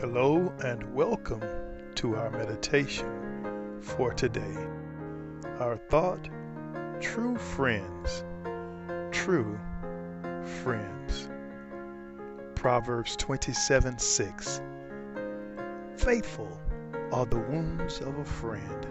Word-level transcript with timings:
Hello 0.00 0.50
and 0.64 0.94
welcome 0.94 1.42
to 1.96 2.16
our 2.16 2.30
meditation 2.30 3.78
for 3.82 4.14
today. 4.14 4.56
Our 5.58 5.76
thought 5.76 6.26
True 7.00 7.36
friends. 7.36 8.24
True 9.10 9.60
friends. 10.62 11.28
Proverbs 12.54 13.14
27 13.16 13.98
6. 13.98 14.62
Faithful 15.98 16.58
are 17.12 17.26
the 17.26 17.40
wounds 17.40 18.00
of 18.00 18.16
a 18.16 18.24
friend, 18.24 18.86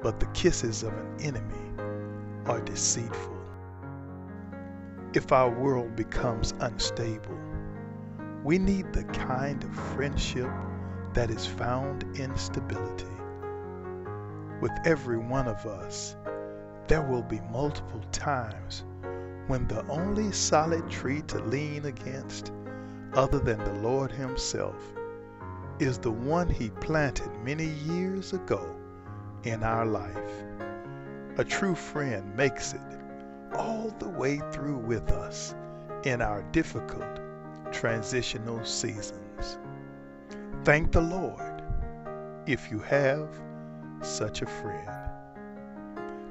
but 0.00 0.20
the 0.20 0.26
kisses 0.26 0.84
of 0.84 0.92
an 0.92 1.16
enemy 1.18 1.82
are 2.46 2.60
deceitful. 2.60 3.36
If 5.12 5.32
our 5.32 5.50
world 5.50 5.96
becomes 5.96 6.54
unstable, 6.60 7.49
we 8.42 8.58
need 8.58 8.90
the 8.92 9.04
kind 9.04 9.62
of 9.62 9.74
friendship 9.94 10.50
that 11.12 11.30
is 11.30 11.44
found 11.44 12.04
in 12.18 12.34
stability. 12.36 13.04
With 14.62 14.72
every 14.84 15.18
one 15.18 15.46
of 15.46 15.66
us, 15.66 16.16
there 16.86 17.02
will 17.02 17.22
be 17.22 17.40
multiple 17.52 18.02
times 18.12 18.84
when 19.46 19.66
the 19.68 19.86
only 19.88 20.32
solid 20.32 20.88
tree 20.88 21.22
to 21.22 21.38
lean 21.44 21.84
against, 21.84 22.52
other 23.12 23.38
than 23.38 23.58
the 23.58 23.80
Lord 23.80 24.10
Himself, 24.10 24.80
is 25.78 25.98
the 25.98 26.10
one 26.10 26.48
He 26.48 26.70
planted 26.70 27.30
many 27.44 27.66
years 27.66 28.32
ago 28.32 28.74
in 29.44 29.62
our 29.62 29.84
life. 29.84 30.44
A 31.36 31.44
true 31.44 31.74
friend 31.74 32.34
makes 32.36 32.72
it 32.72 32.80
all 33.54 33.94
the 33.98 34.08
way 34.08 34.40
through 34.50 34.78
with 34.78 35.10
us 35.10 35.54
in 36.04 36.22
our 36.22 36.42
difficult 36.52 37.20
transitional 37.72 38.64
seasons. 38.64 39.58
Thank 40.64 40.92
the 40.92 41.00
Lord 41.00 41.62
if 42.46 42.70
you 42.70 42.78
have 42.80 43.28
such 44.02 44.42
a 44.42 44.46
friend. 44.46 44.90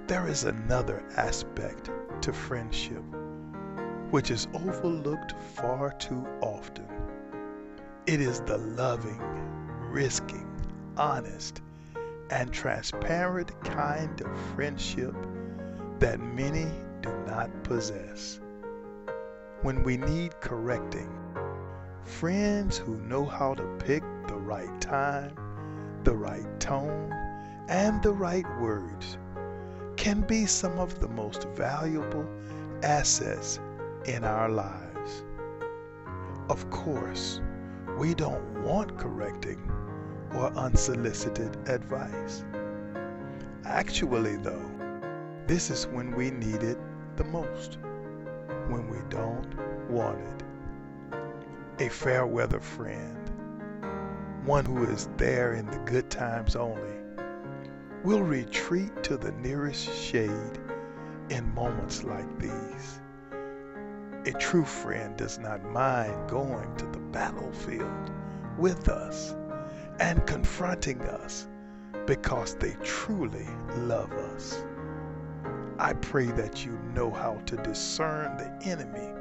There 0.08 0.28
is 0.28 0.44
another 0.44 1.04
aspect 1.18 1.90
to 2.22 2.34
friendship 2.34 3.04
which 4.12 4.32
is 4.32 4.48
overlooked 4.54 5.36
far 5.54 5.92
too 5.94 6.26
often. 6.42 6.88
It 8.08 8.22
is 8.22 8.42
the 8.42 8.58
loving, 8.58 9.22
risking, 9.92 10.48
honest, 10.98 11.62
and 12.32 12.52
transparent 12.52 13.60
kind 13.64 14.20
of 14.22 14.40
friendship 14.56 15.16
that 16.00 16.20
many 16.20 16.68
do 17.02 17.12
not 17.28 17.64
possess. 17.64 18.40
When 19.62 19.84
we 19.84 19.98
need 19.98 20.40
correcting, 20.40 21.12
friends 22.06 22.78
who 22.78 22.96
know 23.02 23.26
how 23.26 23.56
to 23.56 23.64
pick 23.78 24.04
the 24.28 24.38
right 24.38 24.80
time, 24.80 25.36
the 26.06 26.16
right 26.16 26.48
tone, 26.62 27.12
and 27.68 28.02
the 28.02 28.14
right 28.14 28.46
words 28.62 29.18
can 29.98 30.22
be 30.22 30.46
some 30.46 30.80
of 30.80 31.02
the 31.02 31.10
most 31.10 31.46
valuable 31.56 32.26
assets 32.84 33.60
in 34.06 34.24
our 34.24 34.48
lives. 34.48 35.26
Of 36.48 36.70
course, 36.70 37.42
we 37.98 38.14
don't 38.14 38.64
want 38.64 38.98
correcting 38.98 39.60
or 40.36 40.54
unsolicited 40.54 41.58
advice. 41.68 42.46
Actually, 43.66 44.38
though, 44.38 44.72
this 45.48 45.70
is 45.70 45.86
when 45.88 46.16
we 46.16 46.32
need 46.32 46.64
it 46.64 46.80
the 47.18 47.26
most, 47.26 47.78
when 48.70 48.90
we 48.90 49.00
don't 49.10 49.56
want 49.90 50.20
it 50.20 50.40
a 51.82 51.88
fair 51.88 52.26
weather 52.28 52.60
friend, 52.60 53.30
one 54.46 54.66
who 54.66 54.84
is 54.84 55.08
there 55.16 55.54
in 55.54 55.66
the 55.68 55.78
good 55.80 56.10
times 56.10 56.58
only, 56.58 56.98
will 58.04 58.22
retreat 58.22 59.02
to 59.02 59.16
the 59.16 59.32
nearest 59.34 59.90
shade 59.98 60.60
in 61.30 61.54
moments 61.56 62.04
like 62.04 62.38
these. 62.38 63.00
A 64.26 64.34
true 64.38 64.66
friend 64.66 65.16
does 65.16 65.40
not 65.40 65.64
mind 65.72 66.30
going 66.30 66.76
to 66.76 66.86
the 66.88 67.00
battlefield 67.00 68.12
with 68.58 68.90
us 68.90 69.34
and 70.02 70.26
confronting 70.28 71.00
us 71.02 71.48
because 72.06 72.56
they 72.56 72.76
truly 72.84 73.48
love 73.78 74.12
us. 74.12 74.66
I 75.82 75.94
pray 75.94 76.26
that 76.26 76.66
you 76.66 76.78
know 76.94 77.10
how 77.10 77.42
to 77.46 77.56
discern 77.56 78.36
the 78.36 78.70
enemy 78.70 79.14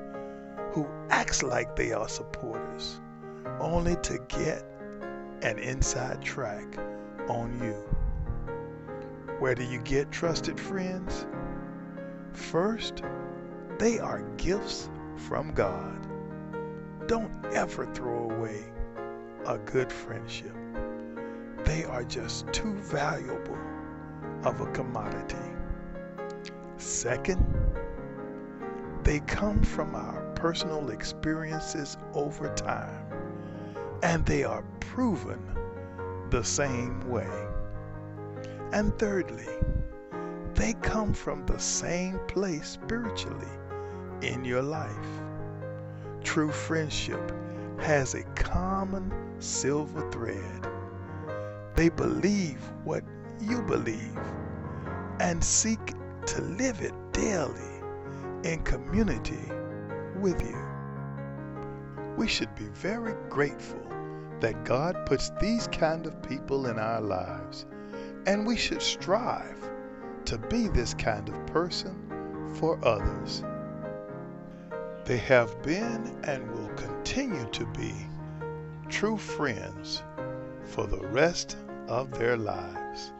who 0.72 0.88
acts 1.08 1.44
like 1.44 1.76
they 1.76 1.92
are 1.92 2.08
supporters 2.08 3.00
only 3.60 3.94
to 4.02 4.18
get 4.26 4.64
an 5.42 5.60
inside 5.60 6.20
track 6.20 6.76
on 7.28 7.60
you. 7.62 7.76
Where 9.38 9.54
do 9.54 9.62
you 9.62 9.78
get 9.82 10.10
trusted 10.10 10.58
friends? 10.58 11.28
First, 12.32 13.04
they 13.78 14.00
are 14.00 14.22
gifts 14.36 14.90
from 15.28 15.54
God. 15.54 16.08
Don't 17.06 17.32
ever 17.52 17.86
throw 17.94 18.32
away 18.32 18.64
a 19.46 19.58
good 19.58 19.92
friendship. 19.92 20.56
They 21.64 21.84
are 21.84 22.02
just 22.02 22.52
too 22.52 22.74
valuable 22.74 23.58
of 24.42 24.60
a 24.60 24.66
commodity. 24.72 25.36
Second, 26.78 27.44
they 29.02 29.18
come 29.20 29.62
from 29.62 29.96
our 29.96 30.22
personal 30.36 30.90
experiences 30.90 31.96
over 32.14 32.54
time, 32.54 33.04
and 34.04 34.24
they 34.24 34.44
are 34.44 34.62
proven 34.78 35.40
the 36.30 36.44
same 36.44 37.00
way. 37.08 37.28
And 38.72 38.96
thirdly, 38.98 39.48
they 40.54 40.74
come 40.74 41.12
from 41.12 41.44
the 41.46 41.58
same 41.58 42.20
place 42.28 42.68
spiritually 42.68 43.46
in 44.22 44.44
your 44.44 44.62
life. 44.62 45.08
True 46.22 46.52
friendship 46.52 47.32
has 47.80 48.14
a 48.14 48.22
common 48.34 49.12
silver 49.40 50.08
thread. 50.12 50.68
They 51.74 51.88
believe 51.88 52.60
what 52.84 53.02
you 53.40 53.62
believe 53.62 54.18
and 55.20 55.42
seek 55.42 55.94
to 56.28 56.42
live 56.42 56.80
it 56.82 56.92
daily 57.12 57.80
in 58.44 58.62
community 58.62 59.50
with 60.20 60.40
you. 60.42 60.58
We 62.16 62.28
should 62.28 62.54
be 62.54 62.66
very 62.74 63.14
grateful 63.30 63.80
that 64.40 64.64
God 64.64 65.06
puts 65.06 65.30
these 65.40 65.68
kind 65.68 66.06
of 66.06 66.22
people 66.22 66.66
in 66.66 66.78
our 66.78 67.00
lives, 67.00 67.64
and 68.26 68.46
we 68.46 68.56
should 68.56 68.82
strive 68.82 69.58
to 70.26 70.36
be 70.36 70.68
this 70.68 70.92
kind 70.94 71.28
of 71.28 71.46
person 71.46 71.96
for 72.56 72.78
others. 72.84 73.42
They 75.06 75.18
have 75.18 75.62
been 75.62 76.14
and 76.24 76.50
will 76.52 76.68
continue 76.76 77.46
to 77.52 77.64
be 77.66 77.94
true 78.90 79.16
friends 79.16 80.02
for 80.64 80.86
the 80.86 81.06
rest 81.08 81.56
of 81.88 82.10
their 82.18 82.36
lives. 82.36 83.12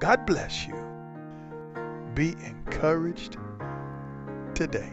God 0.00 0.26
bless 0.26 0.66
you. 0.66 0.95
Be 2.16 2.34
encouraged 2.46 3.36
today. 4.54 4.90